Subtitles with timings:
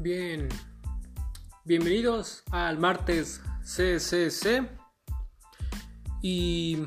[0.00, 0.48] Bien,
[1.64, 4.62] bienvenidos al martes CCC
[6.22, 6.86] y...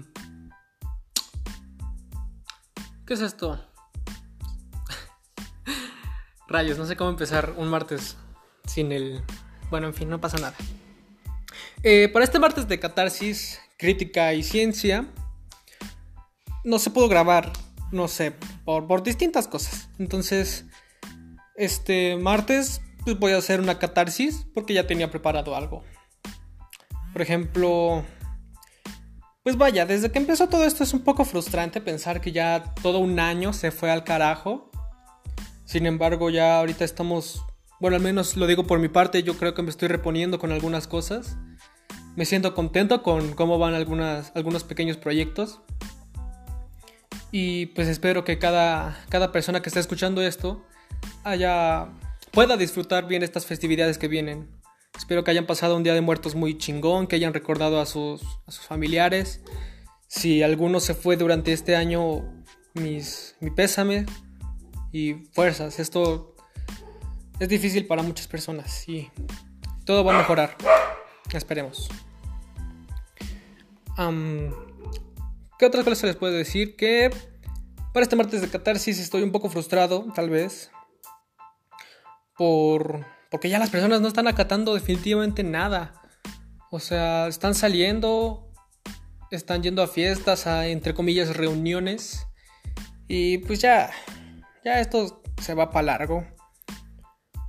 [3.06, 3.60] ¿Qué es esto?
[6.48, 8.16] Rayos, no sé cómo empezar un martes
[8.66, 9.22] sin el...
[9.70, 10.56] Bueno, en fin, no pasa nada.
[11.84, 15.06] Eh, para este martes de catarsis, crítica y ciencia,
[16.64, 17.52] no se pudo grabar,
[17.92, 18.32] no sé,
[18.64, 19.90] por, por distintas cosas.
[20.00, 20.64] Entonces,
[21.58, 25.84] este martes pues voy a hacer una catarsis porque ya tenía preparado algo.
[27.14, 28.04] Por ejemplo,
[29.44, 33.00] pues vaya, desde que empezó todo esto es un poco frustrante pensar que ya todo
[33.00, 34.70] un año se fue al carajo.
[35.66, 37.44] Sin embargo, ya ahorita estamos,
[37.80, 40.52] bueno, al menos lo digo por mi parte, yo creo que me estoy reponiendo con
[40.52, 41.38] algunas cosas.
[42.16, 45.62] Me siento contento con cómo van algunas, algunos pequeños proyectos.
[47.32, 50.66] Y pues espero que cada, cada persona que esté escuchando esto
[51.24, 51.88] haya
[52.32, 54.50] pueda disfrutar bien estas festividades que vienen.
[54.98, 58.22] Espero que hayan pasado un día de muertos muy chingón, que hayan recordado a sus,
[58.46, 59.42] a sus familiares.
[60.08, 64.06] Si alguno se fue durante este año, mis, mi pésame
[64.92, 65.80] y fuerzas.
[65.80, 66.36] Esto
[67.40, 69.10] es difícil para muchas personas y
[69.86, 70.56] todo va a mejorar.
[71.34, 71.90] Esperemos.
[75.58, 76.76] ¿Qué otras cosas les puedo decir?
[76.76, 77.10] Que
[77.94, 80.72] para este martes de catarsis estoy un poco frustrado, tal vez
[82.38, 85.94] por porque ya las personas no están acatando definitivamente nada.
[86.70, 88.52] O sea, están saliendo,
[89.32, 92.28] están yendo a fiestas, a entre comillas reuniones
[93.08, 93.92] y pues ya
[94.64, 96.26] ya esto se va para largo.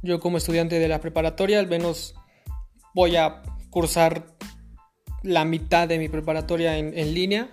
[0.02, 2.14] Yo como estudiante de la preparatoria al menos
[2.94, 4.26] voy a cursar
[5.22, 7.48] la mitad de mi preparatoria en, en línea.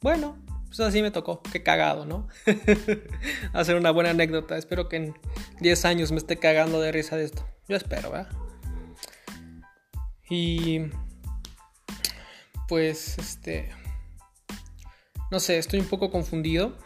[0.00, 0.43] Bueno,
[0.76, 1.40] pues así me tocó.
[1.52, 2.26] Qué cagado, ¿no?
[3.52, 4.56] Hacer una buena anécdota.
[4.56, 5.14] Espero que en
[5.60, 7.46] 10 años me esté cagando de risa de esto.
[7.68, 8.28] Yo espero, ¿verdad?
[10.28, 10.86] Y
[12.66, 13.70] pues este
[15.30, 16.76] no sé, estoy un poco confundido.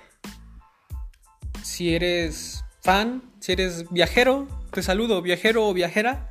[1.62, 6.28] Si eres fan, si eres viajero, te saludo, viajero o viajera.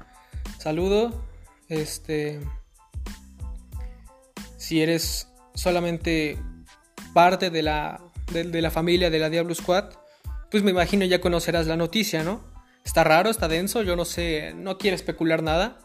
[0.59, 1.25] Saludo.
[1.69, 2.39] Este
[4.57, 6.37] si eres solamente
[7.13, 8.01] parte de la,
[8.31, 9.94] de, la familia de la Diablo Squad,
[10.51, 12.41] pues me imagino ya conocerás la noticia, ¿no?
[12.84, 15.79] Está raro, está denso, yo no sé, no quiero especular nada.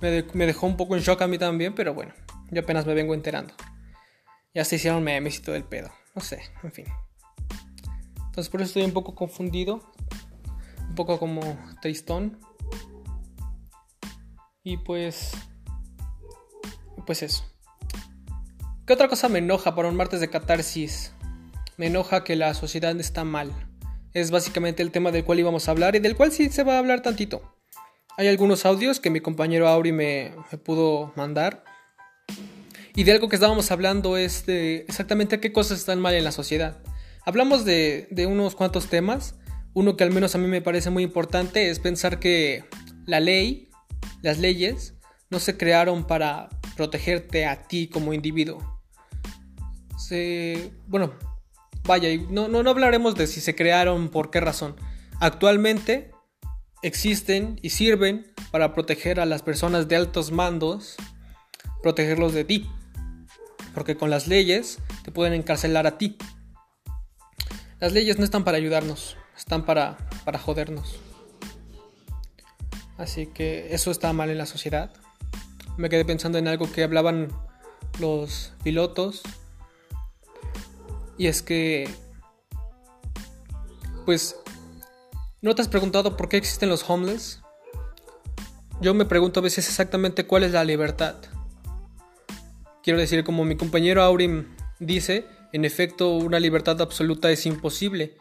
[0.00, 2.12] Me, me, dejó un poco en shock a mí también, pero bueno,
[2.50, 3.54] yo apenas me vengo enterando.
[4.52, 6.86] Ya se hicieron memes y todo el pedo, no sé, en fin.
[8.26, 9.92] Entonces por eso estoy un poco confundido,
[10.88, 11.40] un poco como
[11.80, 12.40] tristón.
[14.64, 15.32] Y pues...
[17.06, 17.44] Pues eso.
[18.86, 21.14] ¿Qué otra cosa me enoja para un martes de catarsis?
[21.78, 23.50] Me enoja que la sociedad está mal.
[24.12, 26.74] Es básicamente el tema del cual íbamos a hablar y del cual sí se va
[26.74, 27.56] a hablar tantito.
[28.18, 30.34] Hay algunos audios que mi compañero Auri me,
[30.64, 31.64] pudo mandar.
[32.94, 36.30] Y de algo que estábamos hablando es de exactamente qué cosas están mal en la
[36.30, 36.76] sociedad.
[37.24, 39.36] Hablamos de, de unos cuantos temas.
[39.72, 42.64] Uno que al menos a mí me parece muy importante es pensar que
[43.06, 43.70] la ley,
[44.20, 44.92] las leyes,
[45.30, 48.73] no se crearon para protegerte a ti como individuo
[49.96, 51.14] se, bueno,
[51.84, 54.76] vaya, no, no, no hablaremos de si se crearon, por qué razón.
[55.20, 56.10] Actualmente
[56.82, 60.96] existen y sirven para proteger a las personas de altos mandos,
[61.82, 62.70] protegerlos de ti.
[63.74, 66.16] Porque con las leyes te pueden encarcelar a ti.
[67.80, 70.96] Las leyes no están para ayudarnos, están para, para jodernos.
[72.96, 74.92] Así que eso está mal en la sociedad.
[75.76, 77.32] Me quedé pensando en algo que hablaban
[77.98, 79.22] los pilotos
[81.16, 81.88] y es que,
[84.04, 84.36] pues,
[85.40, 87.40] ¿no te has preguntado por qué existen los homeless?
[88.80, 91.16] Yo me pregunto a veces exactamente cuál es la libertad.
[92.82, 98.16] Quiero decir, como mi compañero Aurim dice, en efecto, una libertad absoluta es imposible,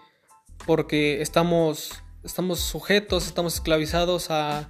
[0.65, 4.69] porque estamos, estamos sujetos, estamos esclavizados a,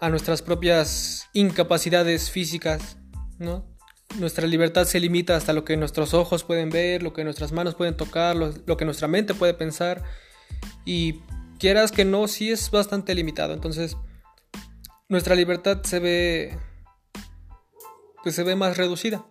[0.00, 2.98] a nuestras propias incapacidades físicas,
[3.38, 3.69] ¿no?
[4.18, 7.74] Nuestra libertad se limita hasta lo que nuestros ojos pueden ver, lo que nuestras manos
[7.74, 10.02] pueden tocar, lo, que nuestra mente puede pensar.
[10.84, 11.20] Y
[11.58, 13.52] quieras que no, sí es bastante limitado.
[13.52, 13.96] Entonces,
[15.08, 16.58] nuestra libertad se ve.
[18.22, 19.24] Pues se ve más reducida.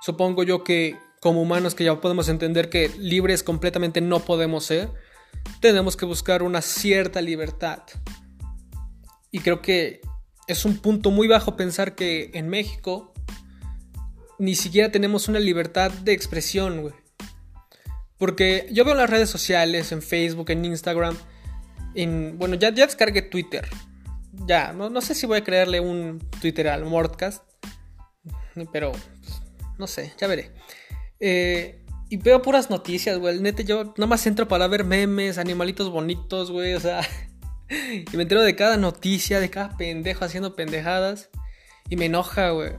[0.00, 4.88] Supongo yo que como humanos que ya podemos entender que libres completamente no podemos ser,
[5.60, 7.82] tenemos que buscar una cierta libertad.
[9.30, 10.00] Y creo que
[10.48, 13.07] es un punto muy bajo pensar que en México
[14.38, 16.94] ni siquiera tenemos una libertad de expresión, güey.
[18.18, 21.16] Porque yo veo en las redes sociales, en Facebook, en Instagram,
[22.36, 23.68] bueno, ya, ya descargué Twitter.
[24.46, 27.42] Ya, no, no sé si voy a crearle un Twitter al Mordcast.
[28.72, 29.42] Pero, pues,
[29.78, 30.52] no sé, ya veré.
[31.20, 33.40] Eh, y veo puras noticias, güey.
[33.40, 36.74] Neta, yo nada más entro para ver memes, animalitos bonitos, güey.
[36.74, 37.00] O sea,
[38.12, 41.30] y me entero de cada noticia, de cada pendejo haciendo pendejadas.
[41.88, 42.72] Y me enoja, güey.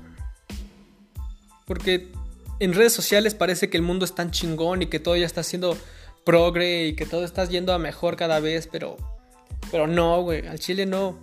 [1.69, 2.07] Porque
[2.59, 5.43] en redes sociales parece que el mundo es tan chingón y que todo ya está
[5.43, 5.77] siendo
[6.25, 8.97] progre y que todo está yendo a mejor cada vez, pero,
[9.69, 11.19] pero no, güey, al Chile no.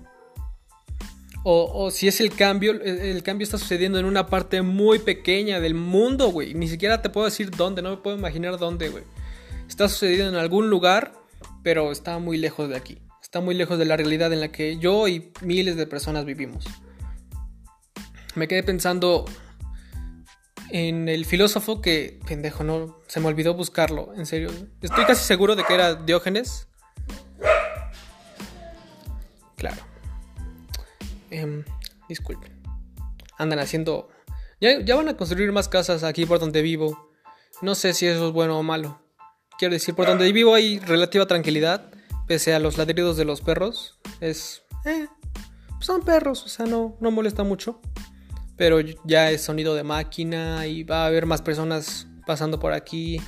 [1.43, 5.75] O, si es el cambio, el, cambio está sucediendo en una parte muy pequeña del
[5.75, 6.55] mundo, güey.
[6.55, 9.03] Ni siquiera te puedo decir dónde, no me puedo imaginar dónde, güey.
[9.69, 11.13] Está sucediendo en algún lugar,
[11.65, 12.99] pero está muy lejos de aquí.
[13.21, 16.65] Está muy lejos de la realidad en la que yo y miles de personas vivimos.
[18.37, 19.25] Me quedé pensando
[20.71, 24.51] en el filósofo que, pendejo, no, se me olvidó buscarlo, en serio.
[24.83, 26.69] Estoy casi seguro de que era Diógenes.
[29.57, 29.83] Claro.
[31.31, 31.65] Eh.
[33.39, 34.09] Andan haciendo...
[34.61, 37.11] Ya, ya van a construir más casas aquí por donde vivo.
[37.63, 39.01] No sé si eso es bueno o malo.
[39.59, 41.91] Quiero decir, por donde vivo hay relativa tranquilidad,
[42.27, 43.99] pese a los ladridos de los perros.
[44.21, 44.63] Es...
[44.85, 45.09] Eh,
[45.81, 47.81] son perros, o sea, no, no molesta mucho
[48.57, 53.21] pero ya es sonido de máquina y va a haber más personas pasando por aquí.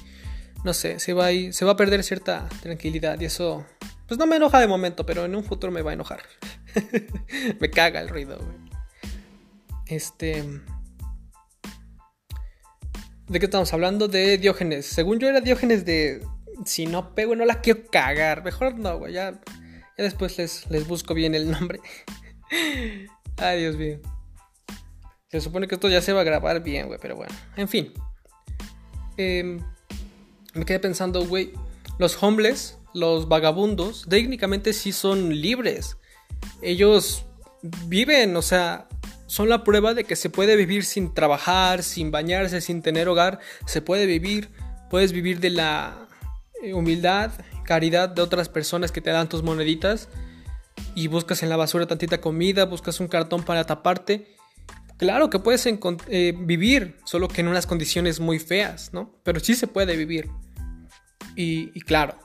[0.64, 3.64] No sé, se va a, se va a perder cierta tranquilidad y eso
[4.06, 6.22] pues no me enoja de momento, pero en un futuro me va a enojar.
[7.60, 8.56] me caga el ruido, güey.
[9.86, 10.44] Este
[13.28, 14.08] ¿De qué estamos hablando?
[14.08, 14.86] De Diógenes.
[14.86, 16.22] Según yo era Diógenes de
[16.64, 18.42] si no pego no la quiero cagar.
[18.42, 19.12] Mejor no, güey.
[19.12, 19.32] Ya,
[19.98, 21.80] ya después les, les busco bien el nombre.
[23.36, 24.00] Ay, Dios mío.
[25.30, 27.34] Se supone que esto ya se va a grabar bien, güey, pero bueno.
[27.56, 27.92] En fin.
[29.19, 29.60] Em,
[30.54, 31.52] me quedé pensando, güey,
[31.98, 35.98] los homeless, los vagabundos, técnicamente sí son libres.
[36.62, 37.26] Ellos
[37.86, 38.88] viven, o sea,
[39.26, 43.38] son la prueba de que se puede vivir sin trabajar, sin bañarse, sin tener hogar.
[43.66, 44.48] Se puede vivir,
[44.88, 46.08] puedes vivir de la
[46.62, 47.32] eh, humildad,
[47.64, 50.08] caridad de otras personas que te dan tus moneditas
[50.94, 54.38] y buscas en la basura tantita comida, buscas un cartón para taparte
[54.99, 59.15] Claro que puedes eh, vivir, solo que en unas condiciones muy feas, ¿no?
[59.23, 60.29] Pero sí se puede vivir.
[61.37, 62.17] Y, claro,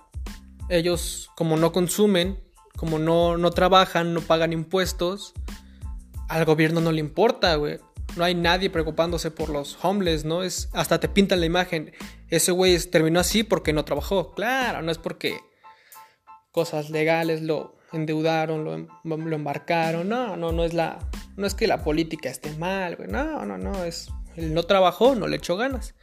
[0.70, 2.40] ellos como no consumen,
[2.76, 5.34] como no, no trabajan, no pagan impuestos,
[6.30, 7.80] al gobierno no le importa, güey.
[8.16, 10.42] No hay nadie preocupándose por los homeless, ¿no?
[10.42, 11.94] Es, hasta te pintan la imagen.
[12.30, 14.34] Ese güey terminó así porque no trabajó.
[14.34, 15.40] Claro, no es porque
[16.52, 20.10] cosas legales lo, endeudaron, lo, em, lo embarcaron.
[20.10, 21.00] No, no, no es la.
[21.38, 23.08] No es que la política esté mal, güey.
[23.10, 23.84] No, no, no.
[23.84, 24.10] Es.
[24.36, 25.96] Él no trabajó, no le echó ganas.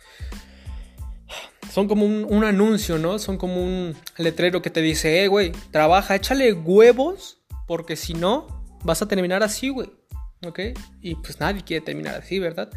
[1.70, 3.18] Son como un, anuncio, ¿no?
[3.18, 8.64] Son como un letrero que te dice, eh, güey, trabaja, échale huevos, porque si no,
[8.82, 9.88] vas a terminar así, güey.
[10.44, 10.58] ¿Ok?
[11.00, 12.70] Y pues nadie quiere terminar así, ¿verdad?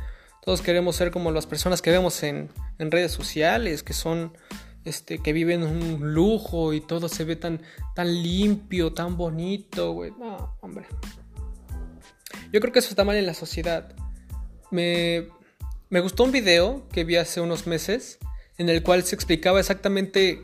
[0.44, 4.38] Todos queremos ser como las personas que vemos en, en redes sociales, que son
[4.86, 7.62] este, que viven un lujo y todo se ve tan,
[7.96, 10.12] tan limpio, tan bonito, güey.
[10.12, 10.86] No, hombre.
[12.52, 13.96] Yo creo que eso está mal en la sociedad.
[14.72, 15.28] Me,
[15.90, 18.20] me gustó un video que vi hace unos meses
[18.58, 20.44] en el cual se explicaba exactamente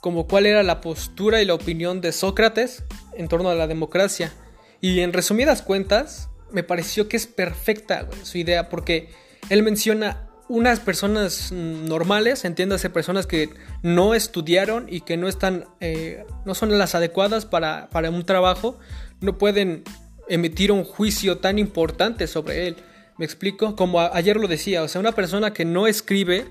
[0.00, 4.32] como cuál era la postura y la opinión de Sócrates en torno a la democracia.
[4.80, 9.10] Y en resumidas cuentas, me pareció que es perfecta su idea porque
[9.50, 13.50] él menciona unas personas normales, entiéndase personas que
[13.82, 18.78] no estudiaron y que no están, eh, no son las adecuadas para, para, un trabajo,
[19.20, 19.82] no pueden
[20.28, 22.76] emitir un juicio tan importante sobre él.
[23.18, 23.76] ¿Me explico?
[23.76, 26.46] Como ayer lo decía, o sea, una persona que no escribe,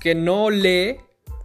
[0.00, 0.96] que no lee,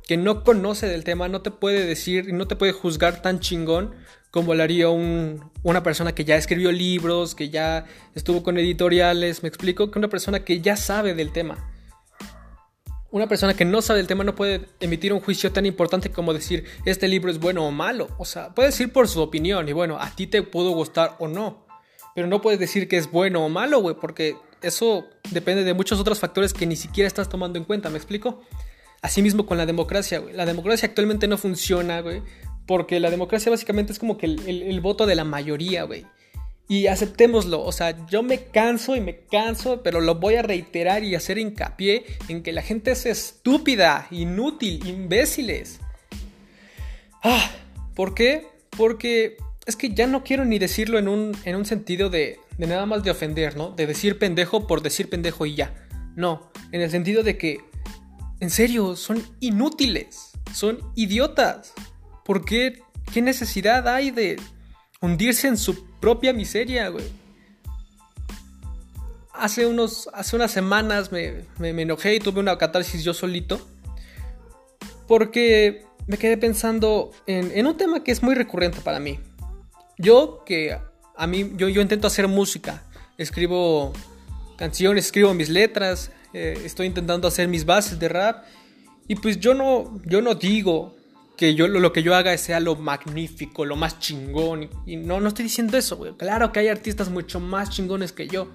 [0.07, 3.39] que no conoce del tema, no te puede decir y no te puede juzgar tan
[3.39, 3.93] chingón
[4.31, 7.85] como lo haría un, una persona que ya escribió libros, que ya
[8.15, 11.72] estuvo con editoriales, me explico, que una persona que ya sabe del tema
[13.13, 16.33] una persona que no sabe el tema no puede emitir un juicio tan importante como
[16.33, 18.09] decir este libro es bueno o malo.
[18.17, 21.27] O sea, puede decir por su opinión y bueno, a ti te pudo gustar o
[21.27, 21.67] no.
[22.15, 25.99] Pero no puedes decir que es bueno o malo, güey, porque eso depende de muchos
[25.99, 28.41] otros factores que ni siquiera estás tomando en cuenta, ¿me explico?
[29.03, 30.33] Asimismo con la democracia, güey.
[30.33, 32.23] La democracia actualmente no funciona, güey,
[32.65, 36.07] porque la democracia básicamente es como que el, el voto de la mayoría, güey.
[36.73, 41.03] Y aceptémoslo, o sea, yo me canso y me canso, pero lo voy a reiterar
[41.03, 45.79] y hacer hincapié en que la gente es estúpida, inútil, imbéciles.
[47.21, 47.51] Ah,
[47.93, 48.47] ¿Por qué?
[48.75, 49.37] Porque
[49.67, 52.87] es que ya no quiero ni decirlo en un, en un sentido de, de nada
[52.87, 53.69] más de ofender, ¿no?
[53.69, 55.75] De decir pendejo por decir pendejo y ya.
[56.15, 57.59] No, en el sentido de que,
[58.39, 61.71] en serio, son inútiles, son idiotas.
[62.25, 64.39] ¿Por qué ¿Qué necesidad hay de
[65.03, 67.03] hundirse en su propia miseria, güey?
[69.33, 73.59] Hace, unos, hace unas semanas me, enojé y tuve una catarsis yo solito.
[75.05, 79.19] Porque me quedé pensando en, un tema que es muy recurrente para mí.
[79.97, 80.79] Yo que
[81.17, 82.83] a mí, yo, yo intento hacer música.
[83.17, 83.91] Escribo
[84.55, 88.45] canciones, escribo mis letras, eh, estoy intentando hacer mis bases de rap.
[89.09, 90.95] Y pues yo no, yo no digo
[91.37, 94.69] que yo lo, que yo haga sea lo magnífico, lo más chingón.
[94.85, 96.15] Y, no, no estoy diciendo eso, güey.
[96.15, 98.51] Claro que hay artistas mucho más chingones que yo.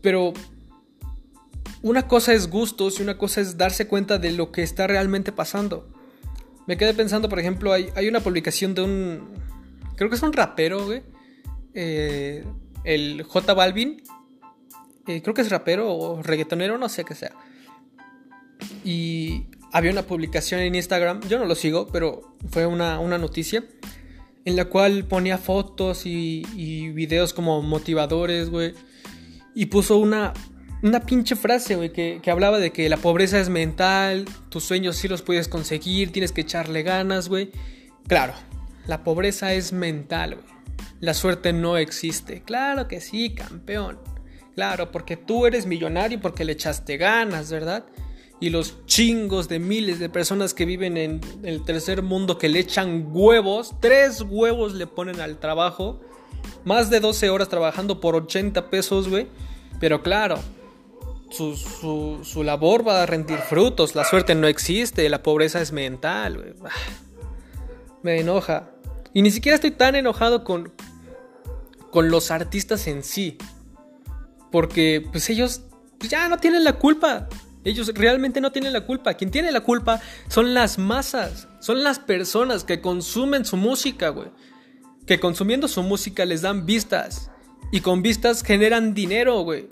[0.00, 0.32] Pero
[1.82, 5.32] una cosa es gustos y una cosa es darse cuenta de lo que está realmente
[5.32, 5.88] pasando.
[6.66, 9.28] Me quedé pensando, por ejemplo, hay, hay una publicación de un.
[9.96, 11.02] Creo que es un rapero, güey.
[11.74, 12.44] Eh,
[12.84, 14.02] el J Balvin.
[15.06, 17.32] Eh, creo que es rapero o reggaetonero, no sé qué sea.
[18.84, 23.64] Y había una publicación en Instagram, yo no lo sigo, pero fue una, noticia
[24.44, 28.74] en la cual ponía fotos y, y videos como motivadores, güey.
[29.54, 30.32] Y puso una,
[30.82, 34.96] una pinche frase, güey, que, que, hablaba de que la pobreza es mental, tus sueños
[34.96, 37.50] sí los puedes conseguir, tienes que echarle ganas, güey.
[38.06, 38.34] Claro,
[38.86, 40.58] la pobreza es mental, güey.
[41.00, 42.42] La suerte no existe.
[42.42, 43.98] Claro que sí, campeón.
[44.54, 47.84] Claro, porque tú eres millonario porque le echaste ganas, ¿verdad?
[48.40, 52.60] Y los chingos de miles de personas que viven en el tercer mundo que le
[52.60, 56.00] echan huevos, tres huevos le ponen al trabajo,
[56.64, 59.26] más de 12 horas trabajando por 80 pesos, güey.
[59.80, 60.38] Pero claro,
[61.30, 61.56] su,
[62.24, 66.54] su, labor va a rendir frutos, la suerte no existe, la pobreza es mental, güey.
[68.02, 68.70] Me enoja.
[69.12, 70.72] Y ni siquiera estoy tan enojado con,
[71.90, 73.36] con los artistas en sí.
[74.52, 75.62] Porque pues ellos
[76.08, 77.28] ya no tienen la culpa.
[77.68, 79.14] Ellos realmente no tienen la culpa.
[79.14, 81.48] Quien tiene la culpa son las masas.
[81.60, 84.28] Son las personas que consumen su música, güey.
[85.06, 87.30] Que consumiendo su música les dan vistas.
[87.70, 89.68] Y con vistas generan dinero, güey.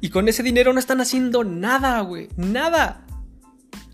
[0.00, 2.28] Y con ese dinero no están haciendo nada, güey.
[2.36, 3.06] Nada.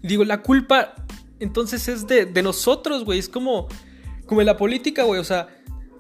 [0.03, 0.95] Digo, la culpa
[1.41, 3.19] entonces es de, de nosotros, güey.
[3.19, 3.69] Es como,
[4.25, 5.21] como en la política, güey.
[5.21, 5.49] O sea,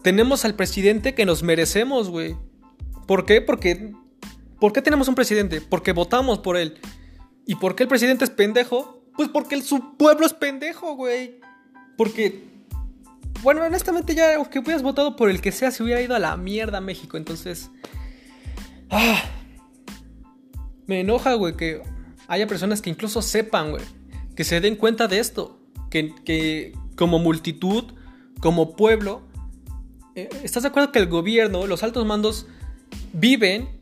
[0.02, 2.34] tenemos al presidente que nos merecemos, güey.
[3.06, 3.42] ¿Por qué?
[3.42, 3.92] Porque...
[4.58, 5.60] ¿Por qué tenemos un presidente?
[5.60, 6.78] Porque votamos por él.
[7.50, 9.02] ¿Y por qué el presidente es pendejo?
[9.16, 11.40] Pues porque su pueblo es pendejo, güey.
[11.96, 12.44] Porque,
[13.42, 16.36] bueno, honestamente ya, aunque hubieras votado por el que sea, se hubiera ido a la
[16.36, 17.16] mierda México.
[17.16, 17.68] Entonces,
[18.88, 19.20] ah,
[20.86, 21.82] me enoja, güey, que
[22.28, 23.82] haya personas que incluso sepan, güey,
[24.36, 25.58] que se den cuenta de esto.
[25.90, 27.82] Que, que como multitud,
[28.38, 29.22] como pueblo,
[30.14, 32.46] eh, ¿estás de acuerdo que el gobierno, los altos mandos,
[33.12, 33.79] viven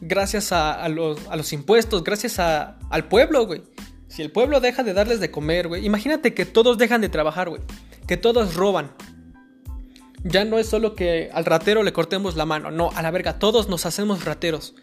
[0.00, 3.62] gracias a, los, impuestos, gracias al pueblo, güey.
[4.08, 5.84] Si el pueblo deja de darles de comer, güey.
[5.84, 7.62] Imagínate que todos dejan de trabajar, güey.
[8.06, 8.92] Que todos roban.
[10.22, 12.70] Ya no es solo que al ratero le cortemos la mano.
[12.70, 14.74] No, a la verga, todos nos hacemos rateros.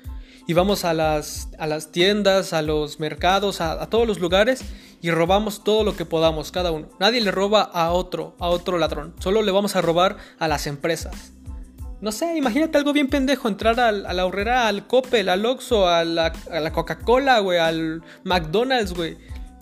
[0.48, 1.48] Y vamos a las,
[1.92, 4.64] tiendas, a los mercados, a, a todos los lugares
[5.02, 6.90] y robamos todo lo que podamos, cada uno.
[7.00, 9.16] Nadie le roba a otro, a otro ladrón.
[9.20, 11.34] Solo le vamos a robar a las empresas.
[12.02, 16.04] No sé, imagínate algo bien pendejo, entrar a la horrera, al Coppel, al Oxxo, a
[16.04, 16.34] la,
[16.74, 19.18] Coca-Cola, güey, al McDonald's, güey.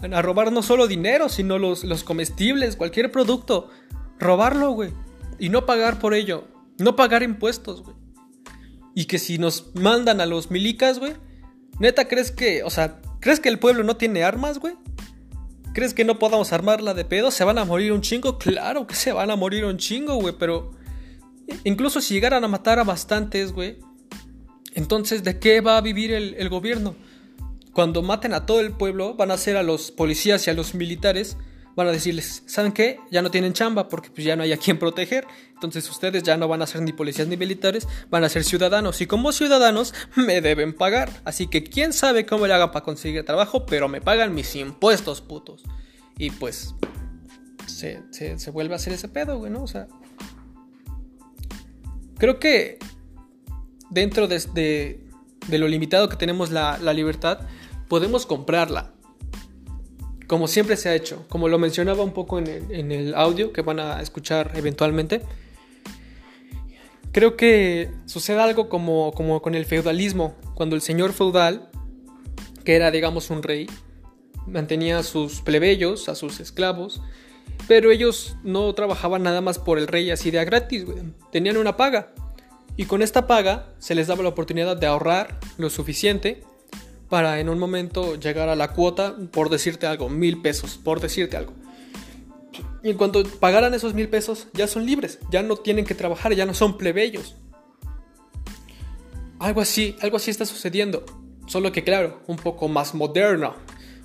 [0.10, 3.70] A robar no solo dinero, sino los, los comestibles, cualquier producto.
[4.18, 4.94] Robarlo, güey.
[5.38, 6.48] Y no pagar por ello.
[6.78, 7.98] No pagar impuestos, güey.
[8.96, 11.16] Y que si nos mandan a los milicas, güey.
[11.80, 14.76] Neta, ¿crees que, o sea, ¿crees que el pueblo no tiene armas, güey?
[15.74, 17.32] ¿Crees que no podamos armarla de pedo?
[17.32, 18.38] ¿Se van a morir un chingo?
[18.40, 20.72] Claro que se van a morir un chingo, güey, pero
[21.64, 23.78] Incluso si llegaran a matar a bastantes, güey.
[24.74, 26.96] Entonces, ¿de qué va a vivir el, gobierno?
[27.74, 30.76] Cuando maten a todo el pueblo, van a hacer a los policías y a los
[30.76, 31.38] militares,
[31.76, 33.00] van a decirles, ¿saben qué?
[33.12, 35.26] Ya no tienen chamba porque pues, ya no hay a quien proteger.
[35.54, 39.02] Entonces ustedes ya no van a ser ni policías ni militares, van a ser ciudadanos.
[39.02, 41.10] Y como ciudadanos me deben pagar.
[41.26, 45.22] Así que quién sabe cómo le hagan para conseguir trabajo, pero me pagan mis impuestos,
[45.22, 45.64] putos.
[46.18, 46.76] Y pues
[47.66, 49.64] se, se vuelve a hacer ese pedo, güey, ¿no?
[49.64, 49.88] O sea,
[52.20, 52.78] Creo que
[53.90, 55.00] dentro de,
[55.50, 57.40] lo limitado que tenemos la, libertad,
[57.88, 58.92] podemos comprarla.
[60.28, 61.26] Como siempre se ha hecho.
[61.30, 65.22] Como lo mencionaba un poco en el, audio que van a escuchar eventualmente.
[67.14, 69.12] Creo que sucede algo como,
[69.42, 70.36] con el feudalismo.
[70.56, 71.72] Cuando el señor feudal,
[72.66, 73.68] que era digamos un rey,
[74.46, 77.02] mantenía a sus plebeyos, a sus esclavos,
[77.68, 80.86] pero ellos no trabajaban nada más por el rey así de gratis,
[81.32, 82.12] Tenían una paga.
[82.78, 86.44] Y con esta paga se les daba la oportunidad de ahorrar lo suficiente
[87.10, 91.36] para en un momento llegar a la cuota, por decirte algo, mil pesos, por decirte
[91.36, 91.54] algo.
[92.84, 96.34] Y en cuanto pagaran esos mil pesos, ya son libres, ya no tienen que trabajar,
[96.34, 97.36] ya no son plebeyos.
[99.40, 101.06] Algo así, algo así está sucediendo.
[101.48, 103.56] Solo que claro, un poco más moderno,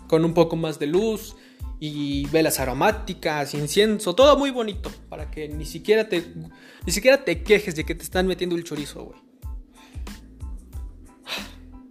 [0.08, 1.36] con un poco más de luz
[1.86, 6.24] y velas aromáticas, incienso, todo muy bonito, para que ni siquiera te
[6.86, 9.18] ni siquiera te quejes de que te están metiendo el chorizo, güey.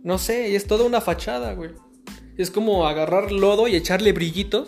[0.02, 1.72] No sé, es toda una fachada, güey.
[2.38, 4.68] Es como agarrar lodo y echarle brillitos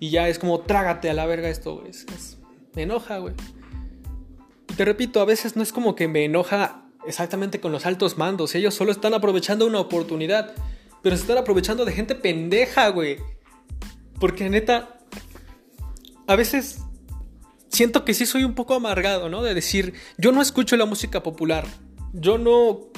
[0.00, 1.92] y ya es como trágate a la verga esto, güey.
[2.74, 3.34] me enoja, güey.
[4.76, 8.54] Te repito, a veces no es como que me enoja exactamente con los altos mandos.
[8.54, 10.54] Ellos solo están aprovechando una oportunidad.
[11.02, 13.18] Pero se están aprovechando de gente pendeja, güey.
[14.22, 15.00] Porque neta,
[16.28, 16.78] a veces
[17.70, 19.42] siento que sí soy un poco amargado, ¿no?
[19.42, 21.66] De decir, yo no escucho la música popular.
[22.12, 22.92] Yo no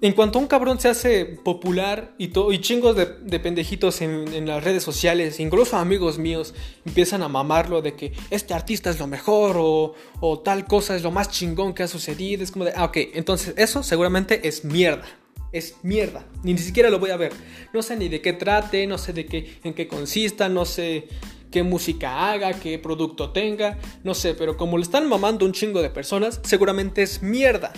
[0.00, 4.82] en cuanto un cabrón se hace popular y, y chingos de, pendejitos en, las redes
[4.82, 6.54] sociales, incluso amigos míos,
[6.86, 11.02] empiezan a mamarlo de que este artista es lo mejor o, o tal cosa es
[11.02, 12.42] lo más chingón que ha sucedido.
[12.42, 15.04] Es como de, ah, ok, entonces eso seguramente es mierda.
[15.52, 16.26] Es mierda.
[16.42, 17.32] Ni, siquiera lo voy a ver.
[17.72, 21.08] No sé ni de qué trate, no sé de qué, en qué consista, no sé
[21.52, 25.82] qué música haga, qué producto tenga, no sé, pero como le están mamando un chingo
[25.82, 27.72] de personas, seguramente es mierda.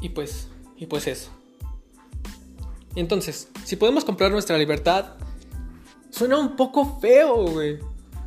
[0.00, 1.30] Y pues, y pues eso.
[2.94, 5.16] entonces, si podemos comprar nuestra libertad,
[6.10, 7.78] suena un poco feo, güey.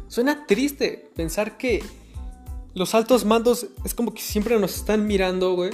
[0.07, 1.83] Suena triste pensar que
[2.75, 5.71] los altos mandos es como que siempre nos están mirando, güey.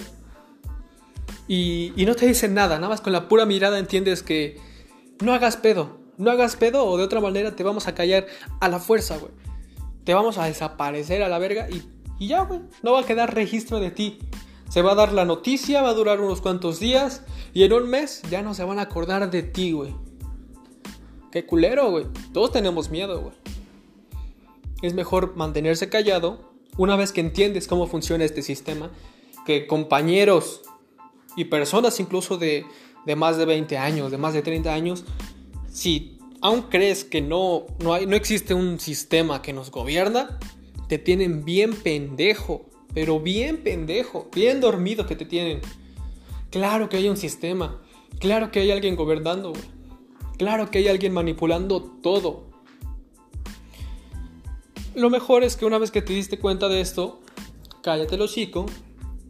[1.47, 4.59] Y, no te dicen nada, nada más con la pura mirada entiendes que
[5.19, 8.27] no hagas pedo, no hagas pedo o de otra manera te vamos a callar
[8.59, 9.31] a la fuerza, güey.
[10.03, 11.83] Te vamos a desaparecer a la verga y,
[12.19, 12.61] y ya, güey.
[12.83, 14.19] No va a quedar registro de ti.
[14.69, 17.89] Se va a dar la noticia, va a durar unos cuantos días y en un
[17.89, 19.95] mes ya no se van a acordar de ti, güey.
[21.31, 22.05] Qué culero, güey.
[22.33, 23.33] Todos tenemos miedo, güey.
[24.83, 26.48] Es mejor mantenerse callado
[26.79, 28.89] una vez que entiendes cómo funciona este sistema,
[29.45, 30.61] que compañeros
[31.35, 32.65] y personas incluso de,
[33.05, 35.03] de más de 20 años, de más de 30 años,
[35.69, 40.39] si aún crees que no, no, hay, no existe un sistema que nos gobierna,
[40.87, 45.61] te tienen bien pendejo pero bien pendejo, bien dormido que te tienen.
[46.49, 47.79] Claro que hay un sistema,
[48.19, 49.53] claro que hay alguien gobernando,
[50.39, 52.48] Claro que hay alguien manipulando todo.
[54.99, 57.21] Lo mejor es que una vez que te diste cuenta de esto,
[57.81, 58.65] cállate el hocico.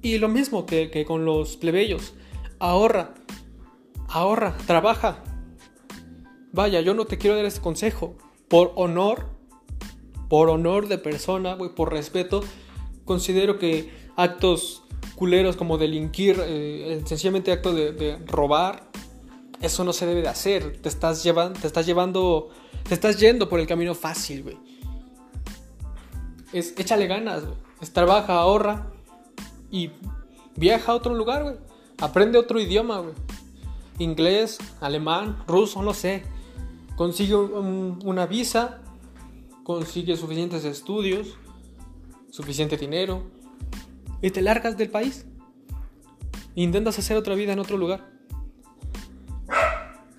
[0.01, 2.15] Y lo mismo que, con los plebeyos.
[2.58, 3.13] Ahorra,
[4.08, 5.23] ahorra, trabaja.
[6.51, 8.17] Vaya, yo no te quiero dar ese consejo.
[8.47, 9.27] Por honor,
[10.27, 12.43] por honor de persona, güey, por respeto,
[13.05, 14.82] considero que actos
[15.13, 18.89] culeros como delinquir, eh, sencillamente acto de, robar,
[19.62, 20.82] eso no se debe de hacer.
[20.82, 22.49] Te estás, llevando, te estás llevando,
[22.88, 24.58] te estás yendo por el camino fácil, güey.
[26.53, 27.57] Es, échale ganas, güey.
[27.93, 28.91] trabaja, ahorra
[29.71, 29.91] y
[30.55, 31.55] viaja a otro lugar, güey.
[31.99, 33.13] Aprende otro idioma, güey.
[33.97, 36.23] Inglés, alemán, ruso, no sé.
[36.95, 38.81] Consigue una visa,
[39.63, 41.38] consigue suficientes estudios
[42.31, 43.23] suficiente dinero
[44.21, 45.25] y te largas del país.
[46.55, 48.09] intentas hacer otra vida en otro lugar.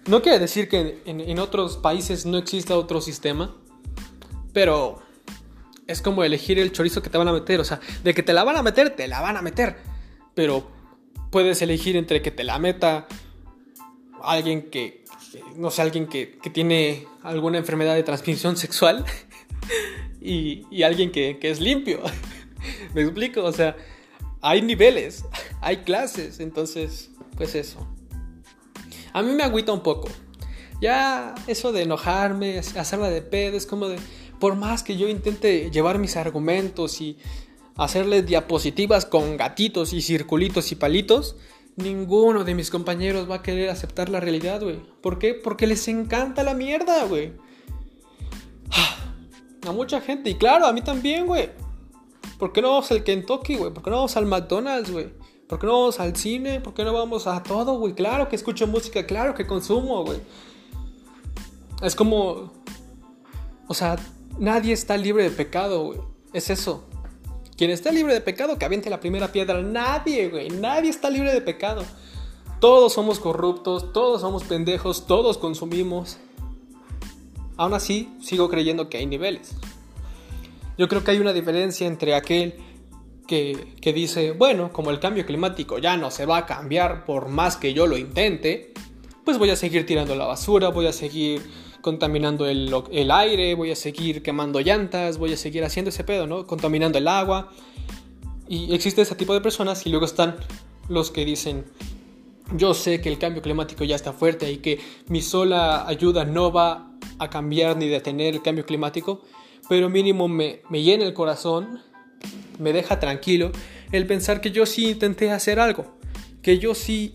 [0.06, 3.54] No quiere decir que en, otros países no exista otro sistema,
[4.52, 5.00] pero
[5.90, 7.60] es como elegir el chorizo que te van a meter.
[7.60, 9.76] O sea, de que te la van a meter, te la van a meter.
[10.34, 10.70] Pero
[11.30, 13.06] puedes elegir entre que te la meta
[14.22, 15.04] alguien que,
[15.56, 19.04] no sé, alguien que, que tiene alguna enfermedad de transmisión sexual
[20.20, 22.00] y, alguien que, es limpio.
[22.94, 23.44] ¿Me explico?
[23.44, 23.76] O sea,
[24.40, 25.24] hay niveles,
[25.60, 27.86] hay clases, entonces, pues eso.
[29.12, 30.08] A mí me agüita un poco.
[30.80, 33.98] Ya eso de enojarme, hacerla de pedo, es como de,
[34.40, 37.18] por más que yo intente llevar mis argumentos y
[37.76, 41.36] hacerle diapositivas con gatitos y circulitos y palitos,
[41.76, 44.80] ninguno de mis compañeros va a querer aceptar la realidad, güey.
[45.00, 45.34] ¿Por qué?
[45.34, 47.32] Porque les encanta la mierda, güey.
[49.66, 50.30] A mucha gente.
[50.30, 51.50] Y claro, a mí también, güey.
[52.38, 53.72] ¿Por qué no vamos al Kentucky, güey?
[53.72, 55.10] ¿Por qué no vamos al McDonald's, güey?
[55.46, 56.60] ¿Por qué no vamos al cine?
[56.60, 57.92] ¿Por qué no vamos a todo, güey?
[57.92, 60.18] Claro que escucho música, claro que consumo, güey.
[61.82, 62.52] Es como...
[63.68, 63.96] O sea,
[64.38, 66.00] nadie está libre de pecado, güey.
[66.32, 66.84] Es eso.
[67.56, 69.60] Quien esté libre de pecado, que aviente la primera piedra.
[69.60, 70.48] Nadie, güey.
[70.48, 71.84] Nadie está libre de pecado.
[72.60, 76.18] Todos somos corruptos, todos somos pendejos, todos consumimos.
[77.56, 79.54] Aún así, sigo creyendo que hay niveles.
[80.78, 82.54] Yo creo que hay una diferencia entre aquel
[83.26, 87.56] que, dice, bueno, como el cambio climático ya no se va a cambiar por más
[87.56, 88.72] que yo lo intente,
[89.24, 91.42] pues voy a seguir tirando la basura, voy a seguir
[91.80, 96.26] contaminando el, el, aire, voy a seguir quemando llantas, voy a seguir haciendo ese pedo,
[96.26, 96.46] ¿no?
[96.46, 97.52] Contaminando el agua.
[98.48, 100.36] Y existe ese tipo de personas y luego están
[100.88, 101.64] los que dicen,
[102.56, 106.52] yo sé que el cambio climático ya está fuerte y que mi sola ayuda no
[106.52, 109.22] va a cambiar ni detener el cambio climático,
[109.68, 111.80] pero mínimo me, me llena el corazón,
[112.58, 113.52] me deja tranquilo
[113.92, 115.86] el pensar que yo sí intenté hacer algo,
[116.42, 117.14] que yo sí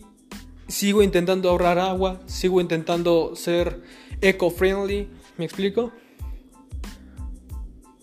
[0.68, 3.82] sigo intentando ahorrar agua, sigo intentando ser
[4.20, 5.92] eco-friendly, ¿me explico?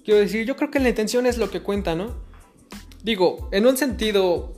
[0.03, 2.15] Quiero decir, yo creo que la intención es lo que cuenta, ¿no?
[3.03, 4.53] Digo, en un sentido,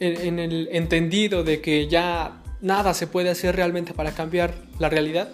[0.00, 5.30] en, el entendido de que ya nada se puede hacer realmente para cambiar la realidad,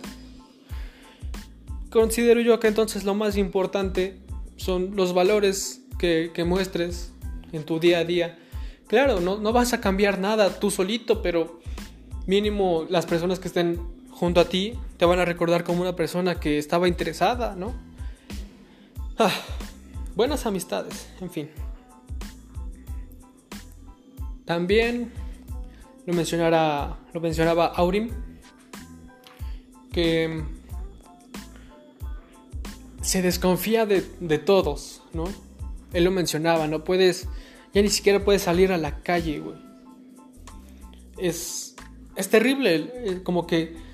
[1.90, 4.18] considero yo que entonces lo más importante
[4.56, 7.12] son los valores que, muestres
[7.52, 8.38] en tu día a día.
[8.86, 11.60] Claro, no, no vas a cambiar nada tú solito, pero
[12.26, 13.80] mínimo las personas que estén
[14.22, 17.74] junto a ti te van a recordar como una persona que estaba interesada, ¿no?
[19.18, 19.32] Ah,
[20.14, 21.50] buenas amistades, en fin.
[24.44, 25.12] También
[26.06, 28.10] lo, mencionara, lo mencionaba Aurim,
[29.92, 30.44] que
[33.00, 35.24] se desconfía de, de, todos, ¿no?
[35.92, 37.26] Él lo mencionaba, no puedes,
[37.74, 39.58] ya ni siquiera puedes salir a la calle, güey.
[41.18, 41.74] Es,
[42.14, 43.90] es terrible, como que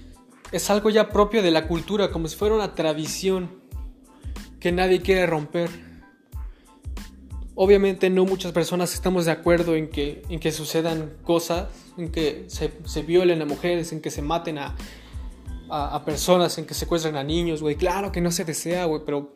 [0.53, 3.51] es algo ya propio de la cultura, como si fuera una tradición
[4.61, 5.71] que nadie quiere romper.
[7.55, 12.45] Obviamente no muchas personas estamos de acuerdo en que, en que sucedan cosas, en que
[12.47, 14.77] se, se violen a mujeres, en que se maten a,
[15.69, 17.77] a, personas, en que secuestren a niños, güey.
[17.77, 19.35] Claro que no se desea, güey, pero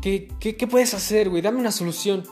[0.00, 1.42] ¿qué, qué, puedes hacer, güey?
[1.42, 2.24] Dame una solución.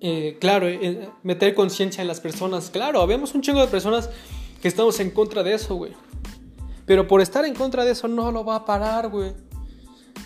[0.00, 2.70] Eh, claro, eh, meter conciencia en las personas.
[2.70, 4.10] Claro, habemos un chingo de personas
[4.60, 5.92] que estamos en contra de eso, güey.
[6.88, 9.34] Pero por estar en contra de eso no lo va a parar, güey.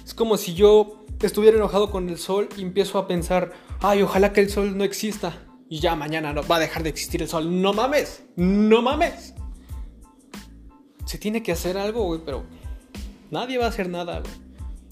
[0.05, 4.33] Es como si yo estuviera enojado con el sol y empiezo a pensar, ay, ojalá
[4.33, 5.45] que el sol no exista.
[5.69, 7.61] Y ya mañana no va a dejar de existir el sol.
[7.61, 9.35] No mames, no mames.
[11.05, 12.45] Se tiene que hacer algo, güey, pero
[13.33, 14.33] nadie va a hacer nada, güey.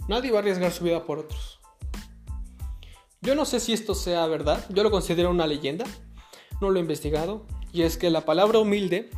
[0.09, 1.61] Nadie va a arriesgar su vida por otros.
[3.20, 5.85] Yo no sé si esto sea verdad, yo lo considero una leyenda,
[6.61, 9.11] no lo he investigado, y es que la palabra humilde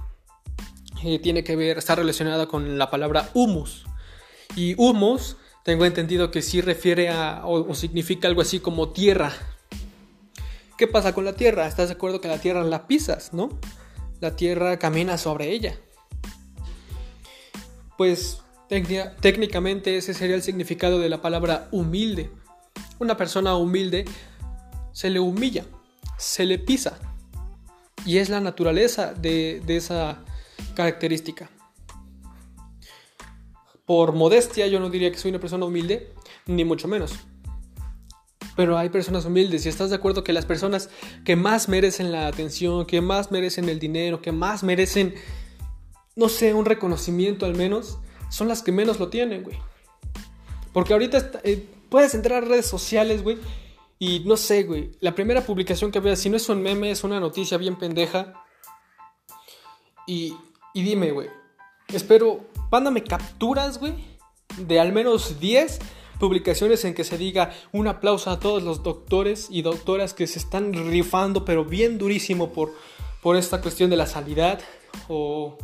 [1.04, 3.84] eh, tiene que ver, está relacionada con la palabra humus.
[4.56, 9.32] Y humus, tengo entendido que sí refiere a, o, significa algo así como tierra.
[10.76, 11.66] ¿Qué pasa con la tierra?
[11.66, 13.60] ¿Estás de acuerdo que la tierra la pisas, no?
[14.20, 15.78] La tierra camina sobre ella.
[17.96, 18.42] Pues
[19.20, 22.30] técnicamente ese sería el significado de la palabra humilde.
[22.98, 24.04] Una persona humilde
[24.92, 25.64] se le humilla,
[26.18, 26.98] se le pisa.
[28.04, 30.18] Y es la naturaleza de, esa
[30.74, 31.50] característica.
[33.86, 36.12] Por modestia yo no diría que soy una persona humilde,
[36.46, 37.12] ni mucho menos.
[38.56, 40.90] Pero hay personas humildes y estás de acuerdo que las personas
[41.24, 45.14] que más merecen la atención, que más merecen el dinero, que más merecen,
[46.16, 49.58] no sé, un reconocimiento al menos, son las que menos lo tienen, güey.
[50.72, 53.38] Porque ahorita eh, puedes entrar a redes sociales, güey.
[53.98, 54.90] Y no sé, güey.
[55.00, 58.41] La primera publicación que veas, si no es un meme, es una noticia bien pendeja.
[60.06, 60.34] Y,
[60.74, 61.28] dime, güey.
[61.88, 63.94] Espero, mándame capturas, güey.
[64.56, 65.78] De al menos 10
[66.18, 70.38] publicaciones en que se diga un aplauso a todos los doctores y doctoras que se
[70.38, 72.72] están rifando, pero bien durísimo por,
[73.22, 74.60] por esta cuestión de la sanidad.
[75.08, 75.58] O,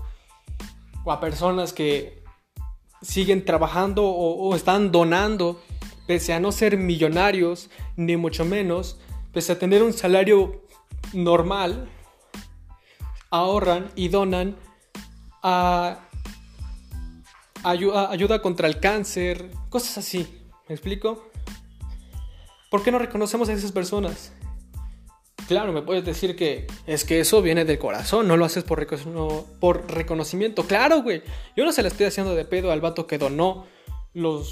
[1.04, 2.22] o a personas que
[3.02, 5.60] siguen trabajando o están donando
[6.08, 8.98] pese a no ser millonarios, ni mucho menos,
[9.30, 10.62] pese a tener un salario
[11.12, 11.90] normal,
[13.30, 14.56] ahorran y donan
[15.42, 16.00] a,
[17.62, 20.26] ayuda, contra el cáncer, cosas así.
[20.68, 21.30] ¿Me explico?
[22.70, 24.32] ¿Por qué no reconocemos a esas personas?
[25.46, 28.86] Claro, me puedes decir que es que eso viene del corazón, no lo haces por,
[29.58, 30.64] por reconocimiento.
[30.64, 31.22] Claro, güey.
[31.56, 33.66] Yo no se le estoy haciendo de pedo al vato que donó
[34.12, 34.50] los,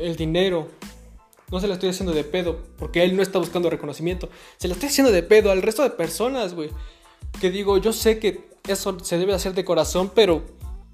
[0.00, 0.68] el dinero
[1.50, 4.28] no se lo estoy haciendo de pedo, porque él no está buscando reconocimiento.
[4.58, 6.70] Se lo estoy haciendo de pedo al resto de personas, güey.
[7.40, 10.44] Que digo, yo sé que eso se debe hacer de corazón, pero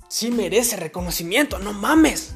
[0.09, 2.35] sí merece reconocimiento, no mames.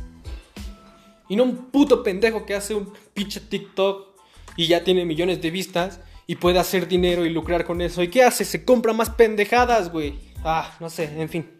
[1.28, 4.08] Y no un puto pendejo que hace un pinche TikTok
[4.56, 8.02] y ya tiene millones de vistas y puede hacer dinero y lucrar con eso.
[8.02, 8.44] ¿Y qué hace?
[8.44, 10.18] Se compra más pendejadas, güey.
[10.44, 11.50] Ah, no sé, en fin.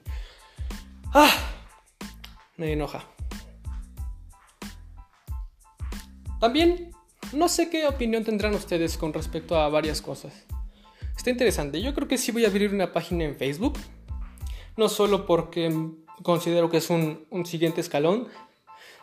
[1.14, 1.30] Ah,
[2.56, 3.04] me enoja.
[6.40, 6.92] También
[7.32, 10.32] no sé qué opinión tendrán ustedes con respecto a varias cosas.
[11.18, 11.83] Está interesante.
[11.83, 13.76] Yo creo que sí voy a abrir una página en Facebook
[14.76, 15.90] No solo porque
[16.22, 18.28] considero que es un, siguiente escalón,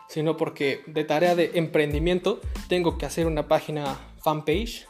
[0.08, 4.86] sino porque de tarea de emprendimiento tengo que hacer una página fanpage.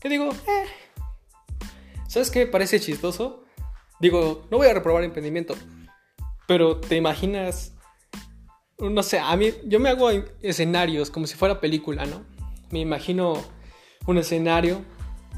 [0.00, 0.64] Que digo, eh,
[2.08, 2.46] ¿sabes qué?
[2.46, 3.44] Parece chistoso.
[4.00, 5.54] Digo, no voy a reprobar emprendimiento,
[6.46, 7.74] pero te imaginas,
[8.78, 10.08] no sé, a mí, yo me hago
[10.40, 12.24] escenarios como si fuera película, ¿no?
[12.70, 13.34] Me imagino
[14.06, 14.82] un escenario,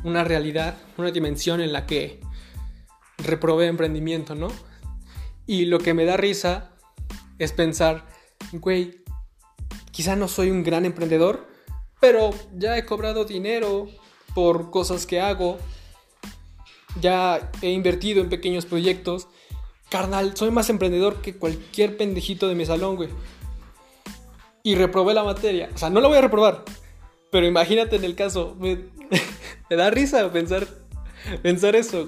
[0.05, 2.21] una realidad, una dimensión en la que
[3.19, 4.49] reprobé emprendimiento, ¿no?
[5.47, 6.73] Y lo que me da risa
[7.39, 8.07] es pensar,
[8.53, 9.03] güey,
[9.91, 11.49] quizá no soy un gran emprendedor,
[12.01, 13.89] pero ya he cobrado dinero
[14.35, 15.59] por cosas que hago,
[17.01, 19.29] ya he invertido en pequeños proyectos.
[19.89, 23.11] Carnal, soy más emprendedor que cualquier pendejito de mi salón, güey.
[24.63, 25.71] Y reprobé la materia.
[25.75, 26.65] O sea, no la voy a reprobar.
[27.31, 28.57] Pero imagínate en el caso.
[28.59, 28.79] Me,
[29.71, 30.67] me da risa pensar,
[31.43, 32.07] pensar eso.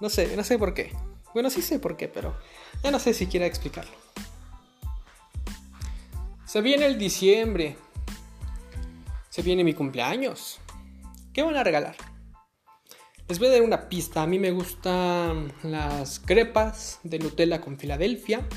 [0.00, 0.92] No sé, no sé por qué.
[1.34, 2.36] Bueno, sí sé por qué, pero
[2.82, 3.96] ya no sé si quiera explicarlo.
[6.46, 7.76] Se viene el diciembre.
[9.28, 10.58] Se viene mi cumpleaños.
[11.32, 11.96] ¿Qué van a regalar?
[13.28, 14.22] Les voy a dar una pista.
[14.22, 18.48] A mí me gustan las crepas de Nutella con Filadelfia.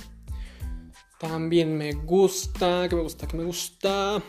[1.19, 3.27] También me gusta, ¿qué me gusta?
[3.27, 4.23] ¿Qué me gusta?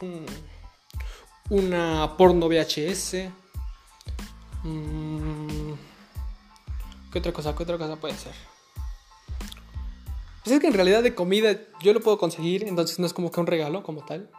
[0.00, 0.26] Hmm,
[1.52, 3.28] una porno VHS.
[4.64, 5.72] Mm,
[7.12, 7.54] ¿Qué otra cosa?
[7.54, 8.32] ¿Qué otra cosa puede ser?
[10.42, 13.30] Pues es que en realidad de comida yo lo puedo conseguir, entonces no es como
[13.30, 14.30] que un regalo como tal.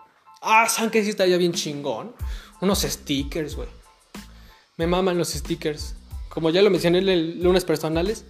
[0.41, 2.15] Ah, ¿saben que sí estaría bien chingón?
[2.61, 3.69] Unos stickers, güey.
[4.77, 5.95] Me maman los stickers.
[6.29, 8.25] Como ya lo mencioné en lunes personales,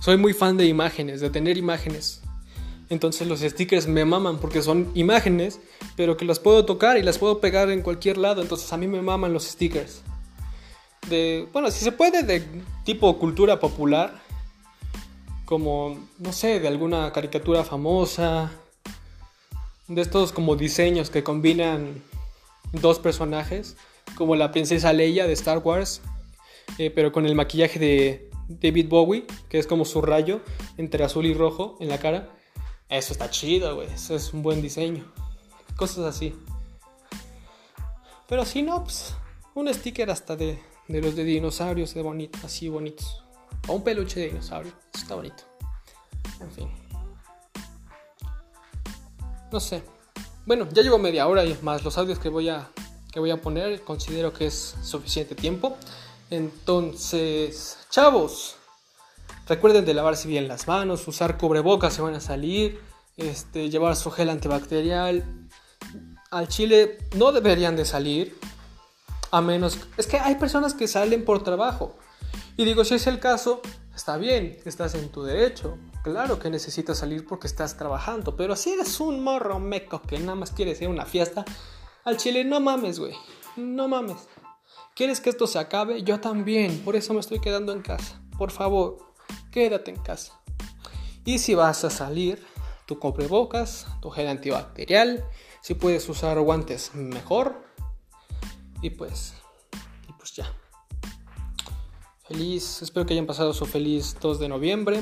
[0.00, 2.20] soy muy fan de imágenes, de tener imágenes.
[2.88, 5.60] Entonces los stickers me maman porque son imágenes,
[5.96, 8.42] pero que las puedo tocar y las puedo pegar en cualquier lado.
[8.42, 10.02] Entonces a mí me maman los stickers
[11.08, 12.42] de, bueno, si se puede, de
[12.84, 14.20] tipo cultura popular,
[15.44, 18.52] como, no sé, de alguna caricatura famosa,
[19.88, 22.02] de estos como diseños que combinan
[22.72, 23.76] dos personajes,
[24.16, 26.02] como la princesa Leia de Star Wars,
[26.78, 30.40] eh, pero con el maquillaje de David Bowie, que es como su rayo
[30.76, 32.32] entre azul y rojo en la cara.
[32.88, 35.04] Eso está chido, güey, eso es un buen diseño.
[35.76, 36.34] Cosas así.
[38.28, 39.14] Pero si no, pues,
[39.54, 43.22] un sticker hasta de de los de dinosaurios de bonito, así bonitos.
[43.68, 45.42] O un peluche de dinosaurio, eso está bonito.
[46.40, 46.70] En fin.
[49.50, 49.82] No sé.
[50.44, 52.70] Bueno, ya llevo media hora y más los audios que voy a
[53.10, 55.76] que voy a poner, considero que es suficiente tiempo.
[56.28, 58.55] Entonces, chavos,
[59.46, 62.80] recuerden de lavarse bien las manos, usar cubrebocas si van a salir,
[63.16, 65.24] este, llevar su gel antibacterial.
[66.30, 68.36] Al chile no deberían de salir,
[69.30, 69.78] a menos...
[69.96, 71.96] Es que hay personas que salen por trabajo.
[72.56, 73.60] Y digo, si es el caso,
[73.94, 75.78] está bien, estás en tu derecho.
[76.02, 78.36] Claro que necesitas salir porque estás trabajando.
[78.36, 81.44] Pero si eres un morro meco que nada más quieres ir una fiesta,
[82.04, 83.14] al chile no mames, güey.
[83.56, 84.28] No mames.
[84.94, 86.02] ¿Quieres que esto se acabe?
[86.02, 86.80] Yo también.
[86.84, 88.20] Por eso me estoy quedando en casa.
[88.38, 89.05] Por favor,
[89.50, 90.40] quédate en casa.
[91.24, 92.44] Y si vas a salir,
[92.86, 95.24] tu bocas, tu gel antibacterial.
[95.60, 97.64] Si puedes usar guantes, mejor.
[98.80, 99.34] Y pues,
[100.08, 100.52] y pues ya.
[102.28, 105.00] Feliz, espero que hayan pasado su feliz 2 de noviembre.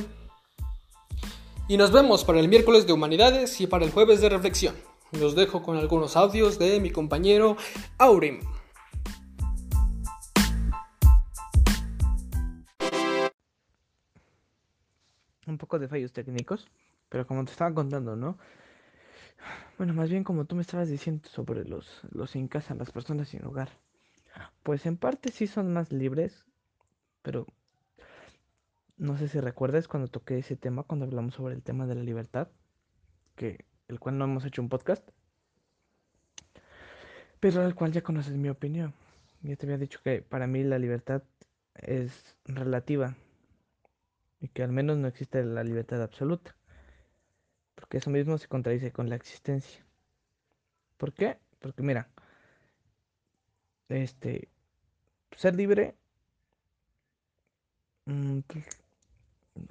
[1.69, 4.75] Y nos vemos para el miércoles de humanidades y para el jueves de reflexión.
[5.13, 7.57] Los dejo con algunos audios de mi compañero
[7.99, 8.41] Aurim.
[15.55, 16.67] Un poco de fallos técnicos,
[17.09, 18.37] pero como te estaba contando, ¿no?
[19.79, 23.29] Bueno, más bien como tú me estabas diciendo sobre los, los sin casa, las personas
[23.29, 23.69] sin hogar.
[24.65, 26.45] Pues en parte sí son más libres,
[27.23, 27.47] pero
[28.97, 32.03] no sé si recuerdas cuando toqué ese tema, cuando hablamos sobre el tema de la
[32.03, 32.49] libertad,
[33.37, 35.09] que el cual no hemos hecho un podcast,
[37.39, 38.93] pero al cual ya conoces mi opinión.
[39.43, 41.23] Ya te había dicho que para mí la libertad
[41.77, 43.15] es relativa
[44.45, 46.55] y que al menos no existe la libertad absoluta
[47.75, 49.83] porque eso mismo se contradice con la existencia.
[50.99, 51.39] ¿Por qué?
[51.61, 52.09] Porque mira,
[53.89, 54.49] este,
[55.35, 55.95] ser libre,
[58.05, 58.67] mm, pues,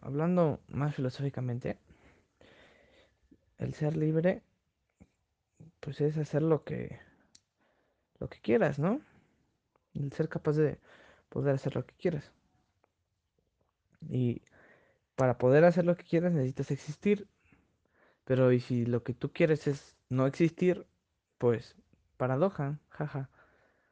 [0.01, 1.77] hablando más filosóficamente,
[3.59, 4.41] el ser libre,
[5.81, 6.99] pues es hacer lo que,
[8.19, 9.01] lo que quieras, ¿no?
[9.93, 10.79] El ser capaz de
[11.29, 12.31] poder hacer lo que quieras.
[14.09, 14.41] Y
[15.15, 17.27] para poder hacer lo que quieras necesitas existir
[18.25, 20.87] pero y si lo que tú quieres es no existir,
[21.37, 21.75] pues
[22.17, 23.29] paradoja, jaja.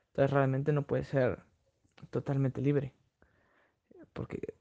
[0.08, 1.44] Entonces realmente no puede ser
[2.10, 2.94] totalmente libre.
[4.14, 4.56] Porque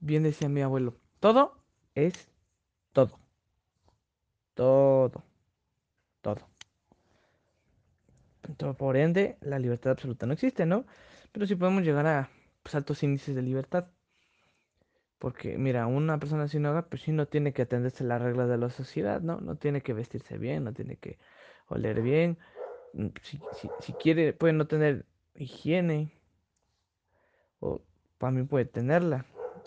[0.00, 1.58] bien decía mi abuelo, todo
[1.94, 2.28] es
[2.92, 3.18] todo.
[4.54, 5.24] Todo.
[6.20, 6.48] Todo.
[8.76, 10.86] por ende, la libertad absoluta no existe, ¿no?
[11.32, 12.30] Pero sí podemos llegar a
[12.62, 13.88] pues, altos índices de libertad.
[15.24, 18.46] Porque, mira, una persona sin hogar, pues sí no tiene que atenderse a las reglas
[18.46, 19.40] de la sociedad, ¿no?
[19.40, 21.18] No tiene que vestirse bien, no tiene que
[21.66, 22.36] oler bien.
[22.92, 23.40] Mm, si,
[23.80, 26.12] si quiere, puede no tener higiene.
[27.58, 27.80] O
[28.18, 29.24] también puede tenerla.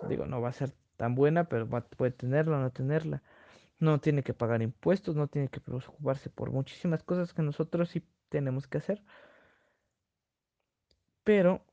[0.07, 3.23] Digo, no va a ser tan buena, pero puede tenerla o no tenerla.
[3.79, 8.03] No tiene que pagar impuestos, no tiene que preocuparse por muchísimas cosas que nosotros sí
[8.29, 9.03] tenemos que hacer.
[11.23, 11.66] Pero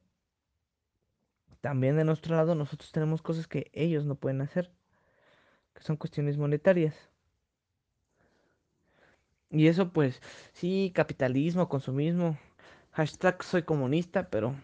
[1.64, 4.70] también de nuestro lado nosotros tenemos cosas que ellos no pueden hacer,
[5.72, 6.94] que son cuestiones monetarias.
[9.48, 10.20] Y eso pues,
[10.53, 12.37] sí, capitalismo, consumismo,
[12.92, 14.55] hashtag soy comunista, pero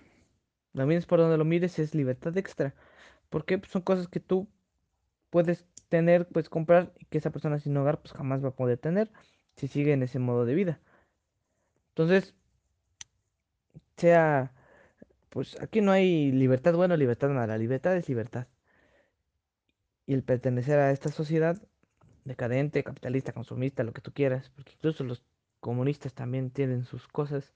[0.74, 2.74] también es por donde lo mires, es libertad extra.
[3.30, 4.46] Porque pues, son cosas que tú
[5.30, 8.76] puedes tener, pues comprar y que esa persona sin hogar pues jamás va a poder
[8.76, 9.10] tener
[9.56, 10.80] si sigue en ese modo de vida.
[11.92, 12.34] Entonces,
[13.96, 14.52] sea,
[15.30, 18.46] pues aquí no hay libertad buena o libertad mala, libertad es libertad.
[20.06, 21.56] Y el pertenecer a esta sociedad
[22.24, 25.24] decadente, capitalista, consumista, lo que tú quieras, porque incluso los
[25.60, 27.54] comunistas también tienen sus cosas,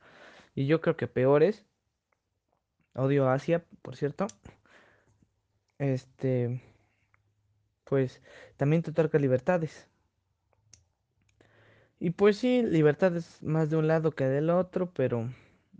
[0.54, 1.66] y yo creo que peores.
[2.94, 4.26] Odio a Asia, por cierto.
[5.78, 6.62] Este
[7.84, 8.22] pues
[8.56, 9.88] también te otorga libertades.
[11.98, 15.30] Y pues sí, libertades más de un lado que del otro, pero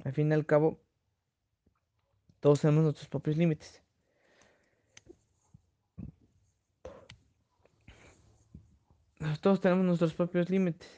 [0.04, 0.80] al fin y al cabo
[2.44, 3.82] todos tenemos nuestros propios límites.
[9.40, 10.90] Todos tenemos nuestros propios límites.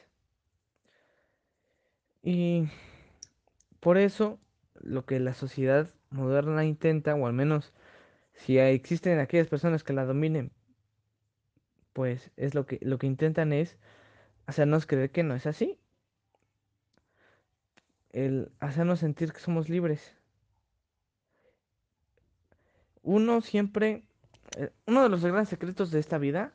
[2.21, 2.67] Y
[3.79, 4.41] por eso
[4.73, 7.71] lo que la sociedad moderna intenta, o al menos
[8.33, 10.51] si existen aquellas personas que la dominen
[11.93, 13.77] pues es lo que, lo que intentan es
[14.47, 15.79] hacernos creer que no es así.
[18.11, 20.17] El hacernos sentir que somos libres.
[23.07, 24.03] Uno siempre,
[24.57, 26.51] eh, uno de los grandes secretos de esta vida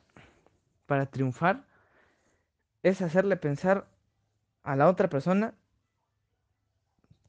[0.85, 1.65] para triunfar
[2.83, 3.87] es hacerle pensar
[4.61, 5.55] a la otra persona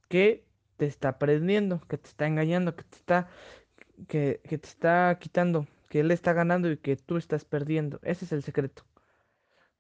[0.09, 0.45] que
[0.77, 3.29] te está prendiendo, que te está engañando, que te está,
[4.09, 8.01] que, que te está quitando que él está ganando y que tú estás perdiendo.
[8.03, 8.85] Ese es el secreto.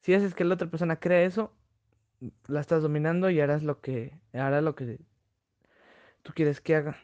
[0.01, 1.53] Si haces que la otra persona crea eso,
[2.47, 5.01] la estás dominando y harás lo que hará lo que
[6.23, 6.97] tú quieres que haga.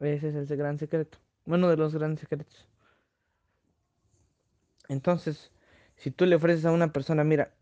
[0.00, 1.18] Ese es el gran secreto.
[1.46, 2.66] Uno de los grandes secretos.
[4.88, 5.50] Entonces,
[5.96, 7.52] si tú le ofreces a una persona, mira,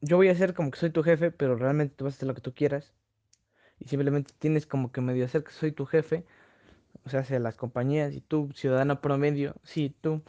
[0.00, 2.28] yo voy a hacer como que soy tu jefe, pero realmente tú vas a hacer
[2.28, 2.92] lo que tú quieras.
[3.78, 6.24] Y simplemente tienes como que medio hacer que soy tu jefe
[7.04, 10.22] o sea, hacia las compañías y tú, ciudadano promedio, sí, tú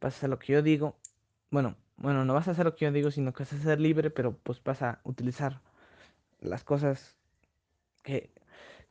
[0.00, 0.96] vas a lo que yo digo,
[1.50, 3.80] bueno, bueno, no vas a hacer lo que yo digo, sino que vas a ser
[3.80, 5.60] libre, pero pues vas a utilizar
[6.40, 7.16] las cosas
[8.02, 8.30] que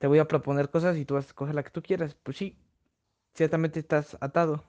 [0.01, 2.35] te voy a proponer cosas y tú vas a escoger la que tú quieras, pues
[2.35, 2.57] sí,
[3.35, 4.63] ciertamente estás atado.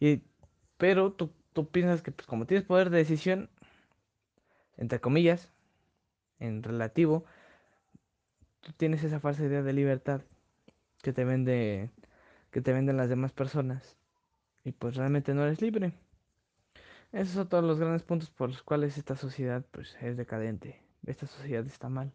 [0.00, 0.24] Y,
[0.78, 3.50] pero tú, tú piensas que pues como tienes poder de decisión,
[4.76, 5.52] entre comillas,
[6.40, 7.24] en relativo,
[8.62, 10.22] tú tienes esa falsa idea de libertad
[11.02, 11.90] que te vende
[12.50, 13.96] que te venden las demás personas
[14.64, 15.92] y pues realmente no eres libre.
[17.12, 20.82] Esos son todos los grandes puntos por los cuales esta sociedad pues es decadente.
[21.06, 22.12] Esta sociedad está mal.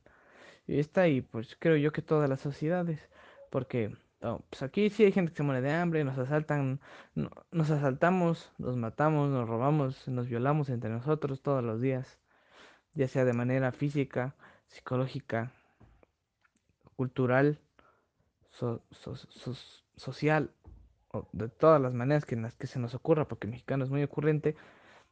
[0.67, 3.09] Y está y pues creo yo que todas las sociedades
[3.49, 6.79] porque oh, pues aquí sí hay gente que se muere de hambre, nos asaltan,
[7.13, 12.19] nos asaltamos, nos matamos, nos robamos, nos violamos entre nosotros todos los días,
[12.93, 14.35] ya sea de manera física,
[14.67, 15.51] psicológica,
[16.95, 17.59] cultural
[19.95, 20.51] social,
[21.09, 23.89] o de todas las maneras que en las que se nos ocurra, porque mexicano es
[23.89, 24.55] muy ocurrente,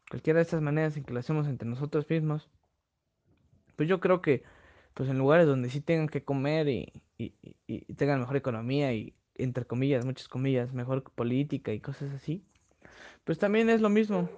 [0.09, 2.49] cualquiera de estas maneras en que lo hacemos entre nosotros mismos,
[3.75, 4.43] pues yo creo que
[4.93, 6.93] pues en lugares donde sí tengan que comer y,
[7.95, 12.43] tengan mejor economía y entre comillas, muchas comillas, mejor política y cosas así,
[13.23, 14.29] pues también es lo mismo.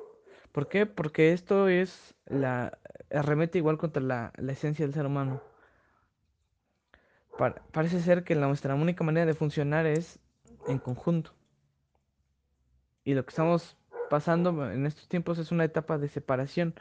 [0.51, 0.86] ¿Por qué?
[0.86, 2.78] Porque esto es la
[3.12, 5.41] arremete igual contra la, la esencia del ser humano
[7.72, 10.20] parece ser que nuestra única manera de funcionar es
[10.68, 11.34] en conjunto.
[13.04, 13.76] Y lo que estamos
[14.10, 16.76] pasando en estos tiempos es una etapa de separación.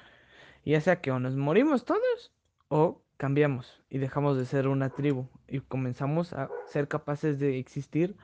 [0.64, 2.33] Ya sea que o nos morimos todos
[2.68, 8.16] o cambiamos y dejamos de ser una tribu y comenzamos a ser capaces de existir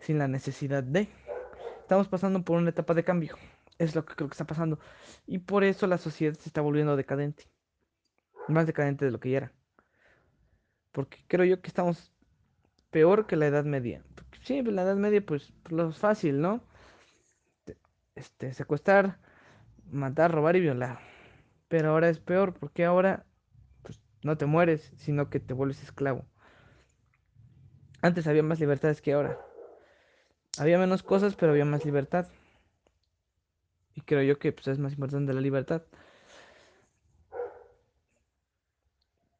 [0.00, 1.08] sin la necesidad de.
[1.78, 3.36] Estamos pasando por una etapa de cambio.
[3.78, 4.80] Es lo que creo que está pasando.
[5.28, 7.44] Y por eso la sociedad se está volviendo decadente.
[8.48, 9.52] Más decadente de lo que ya era.
[10.90, 12.10] Porque creo yo que estamos
[12.90, 14.02] peor que la Edad Media.
[14.42, 16.64] sí, en la Edad Media, pues, lo fácil, ¿no?
[18.16, 19.20] Este, secuestrar,
[19.88, 20.98] matar, robar y violar.
[21.68, 23.31] Pero ahora es peor, porque ahora pues,
[24.22, 26.24] no te mueres, sino que te vuelves esclavo.
[28.00, 29.38] Antes había más libertades que ahora.
[30.58, 32.28] Había menos cosas, pero había más libertad.
[33.94, 35.82] Y creo yo que pues, es más importante la libertad.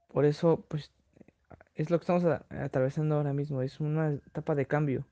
[0.09, 0.93] Por eso, pues,
[1.75, 3.63] es lo que estamos atravesando ahora mismo.
[3.63, 5.07] Es una etapa de cambio.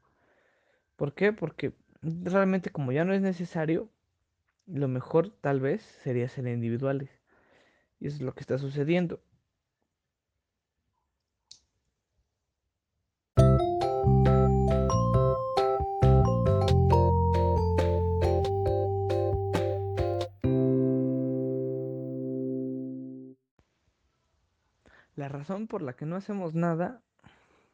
[0.97, 1.33] ¿Por qué?
[1.33, 3.89] Porque realmente como ya no es necesario,
[4.67, 7.11] lo mejor tal vez sería ser individuales.
[7.99, 9.21] Y eso es lo que está sucediendo.
[25.41, 27.03] Razón por la que no hacemos nada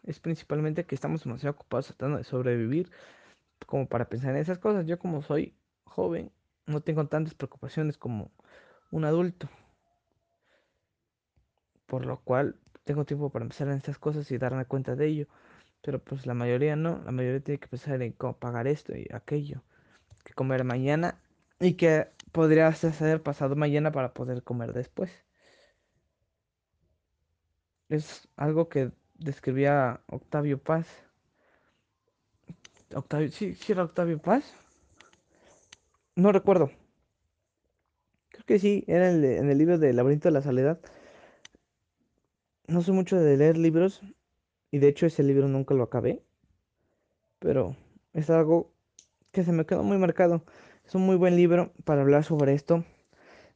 [0.05, 2.91] es principalmente que estamos demasiado ocupados tratando de sobrevivir
[3.67, 4.87] como para pensar en esas cosas.
[4.87, 5.55] Yo como soy
[5.85, 6.31] joven,
[6.67, 8.31] no tengo tantas preocupaciones como
[8.91, 9.49] un adulto.
[11.87, 15.27] Por lo cual tengo tiempo para empezar en estas cosas y darme cuenta de ello.
[15.83, 19.09] Pero pues la mayoría no, la mayoría tiene que pensar en cómo pagar esto y
[19.13, 19.63] aquello.
[20.25, 21.21] Que comer mañana
[21.61, 25.26] y que podría hacer pasado mañana para poder comer después.
[27.89, 30.87] Es algo que describía Octavio Paz.
[32.95, 34.55] Octavio, sí, sí era Octavio Paz.
[36.17, 36.71] No recuerdo.
[38.31, 40.81] Creo que sí, era en el libro de Laberinto de la Soledad.
[42.67, 44.03] No soy mucho de leer libros
[44.71, 46.23] y de hecho ese libro nunca lo acabé.
[47.39, 47.77] Pero
[48.13, 48.73] es algo
[49.31, 50.45] que se me quedó muy marcado.
[50.85, 52.85] Es un muy buen libro para hablar sobre esto.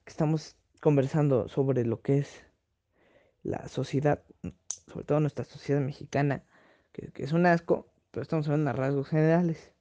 [0.04, 2.49] Que estamos conversando sobre lo que es
[3.42, 4.22] la sociedad,
[4.86, 6.42] sobre todo nuestra sociedad mexicana,
[6.92, 9.72] que, es un asco, pero estamos hablando de rasgos generales.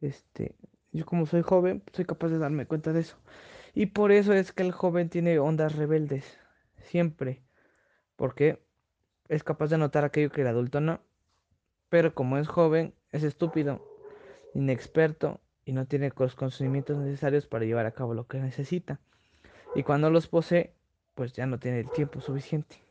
[0.00, 0.54] Este,
[0.92, 3.16] yo como soy joven, soy capaz de darme cuenta de eso.
[3.74, 6.38] Y por eso es que el joven tiene ondas rebeldes.
[6.82, 7.42] Siempre.
[8.16, 8.60] Porque
[9.28, 11.00] es capaz de notar aquello que el adulto no.
[11.88, 13.84] Pero como es joven, es estúpido,
[14.54, 19.00] inexperto y no tiene los conocimientos necesarios para llevar a cabo lo que necesita.
[19.74, 20.74] Y cuando los posee,
[21.14, 22.82] pues ya no tiene el tiempo suficiente.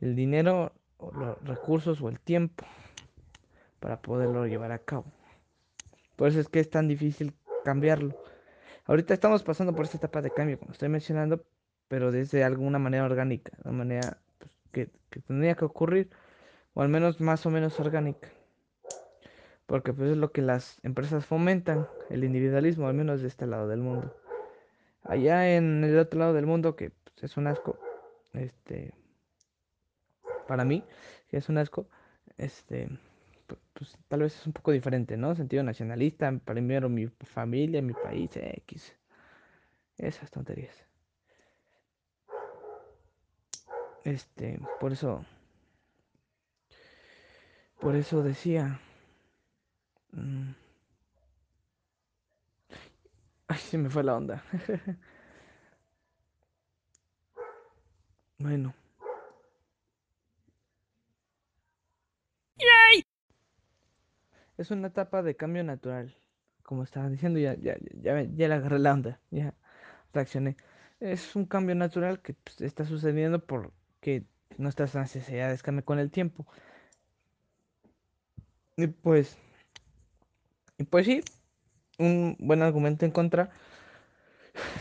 [0.00, 2.64] El dinero, los recursos o el tiempo
[3.80, 5.04] para poderlo llevar a cabo.
[6.16, 8.14] Por eso es que es tan difícil cambiarlo.
[8.86, 11.44] Ahorita estamos pasando por esta etapa de cambio, como estoy mencionando,
[11.88, 16.10] pero desde alguna manera orgánica, una manera pues, que, que, tendría que ocurrir,
[16.74, 18.28] o al menos más o menos orgánica.
[19.66, 23.68] Porque pues es lo que las empresas fomentan, el individualismo, al menos de este lado
[23.68, 24.14] del mundo.
[25.02, 27.80] Allá en el otro lado del mundo, que pues, es un asco,
[28.32, 28.94] este,
[30.46, 30.86] para mí,
[31.28, 31.88] que es un asco,
[32.36, 32.88] este,
[33.74, 35.34] pues tal vez es un poco diferente, ¿no?
[35.34, 38.96] Sentido nacionalista, primero mi familia, mi país, X.
[39.98, 40.86] Esas tonterías.
[44.04, 45.24] Este, por eso,
[47.78, 48.80] por eso decía.
[50.16, 50.54] Mmm,
[53.48, 54.42] ay, se me fue la onda.
[58.38, 58.74] bueno.
[64.56, 66.16] Es una etapa de cambio natural.
[66.62, 69.54] Como estaba diciendo, ya, ya, ya, ya le agarré la onda, ya
[70.12, 70.56] reaccioné.
[71.00, 74.24] Es un cambio natural que pues, está sucediendo porque
[74.58, 76.46] nuestras necesidades cambian con el tiempo.
[78.76, 79.36] Y pues,
[80.78, 81.22] y pues sí,
[81.98, 83.50] un buen argumento en contra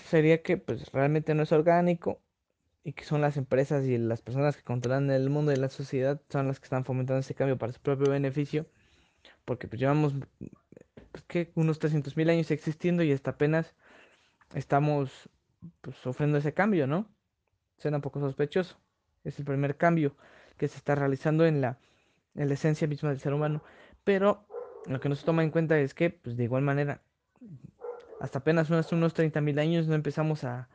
[0.09, 2.19] sería que pues realmente no es orgánico
[2.83, 6.21] y que son las empresas y las personas que controlan el mundo y la sociedad
[6.29, 8.65] son las que están fomentando ese cambio para su propio beneficio
[9.45, 10.13] porque pues llevamos
[11.11, 11.51] pues, ¿qué?
[11.55, 13.73] unos 300.000 años existiendo y hasta apenas
[14.53, 15.29] estamos
[15.81, 17.07] pues, sufriendo ese cambio, ¿no?
[17.77, 18.77] Suena un poco sospechoso.
[19.23, 20.15] Es el primer cambio
[20.57, 21.77] que se está realizando en la,
[22.35, 23.63] en la esencia misma del ser humano.
[24.03, 24.45] Pero
[24.85, 27.01] lo que no se toma en cuenta es que, pues de igual manera,
[28.19, 30.69] hasta apenas unos, unos 30.000 años no empezamos a,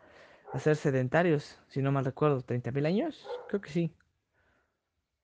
[0.53, 2.42] a, ser sedentarios, si no mal recuerdo.
[2.42, 3.26] ¿30.000 años?
[3.49, 3.94] Creo que sí.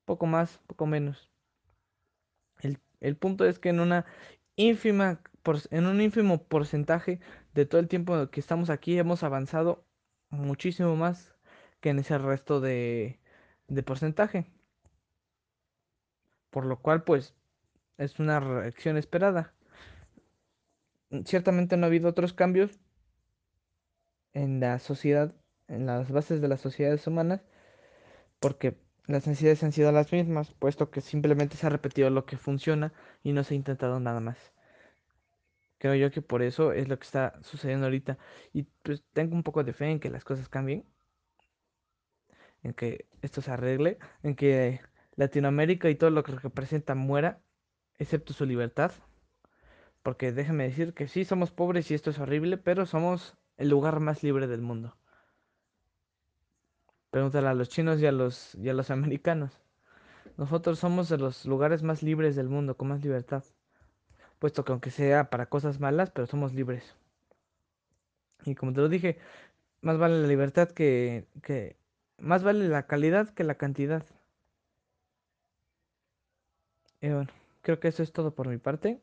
[0.05, 1.31] Poco más, poco menos.
[2.61, 4.07] El el punto es que en una
[4.57, 5.21] ínfima
[5.71, 7.21] en un ínfimo porcentaje
[7.53, 9.85] de todo el tiempo que estamos aquí hemos avanzado
[10.31, 11.35] muchísimo más
[11.81, 13.21] que en ese resto de,
[13.69, 14.47] de porcentaje.
[16.49, 17.35] Por lo cual, pues,
[17.99, 19.53] es una reacción esperada.
[21.27, 22.81] Ciertamente no ha habido otros cambios
[24.35, 25.35] en la sociedad,
[25.69, 27.43] en las bases de las sociedades humanas,
[28.41, 28.77] porque
[29.07, 32.93] las necesidades han sido las mismas, puesto que simplemente se ha repetido lo que funciona
[33.23, 34.53] y no se ha intentado nada más.
[35.79, 38.19] Creo yo que por eso es lo que está sucediendo ahorita.
[38.53, 40.87] Y pues tengo un poco de fe en que las cosas cambien,
[42.63, 44.81] en que esto se arregle, en que
[45.17, 47.43] Latinoamérica y todo lo que representa muera,
[47.99, 48.93] excepto su libertad.
[50.03, 54.01] Porque déjeme decir que sí, somos pobres y esto es horrible, pero somos el lugar
[54.01, 54.97] más libre del mundo.
[57.11, 59.61] Pregúntale a los chinos y a los, y a los americanos.
[60.37, 63.45] Nosotros somos de los lugares más libres del mundo, con más libertad.
[64.39, 66.97] Puesto que aunque sea para cosas malas, pero somos libres.
[68.45, 69.19] Y como te lo dije,
[69.81, 71.77] más vale la libertad que, que...
[72.19, 74.05] Más vale la calidad que la cantidad.
[77.01, 77.31] Y bueno,
[77.63, 79.03] creo que eso es todo por mi parte.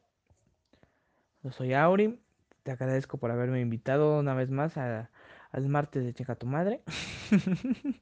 [1.44, 2.21] Yo soy Auri.
[2.64, 5.10] Te agradezco por haberme invitado una vez más al
[5.68, 6.84] martes de Chica tu Madre.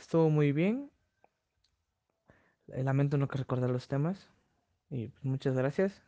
[0.00, 0.90] Estuvo muy bien.
[2.66, 4.28] Lamento no que recordar los temas.
[4.90, 6.02] Y pues, muchas gracias.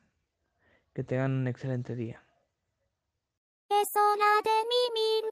[0.94, 2.22] Que tengan un excelente día.
[3.68, 5.27] 空で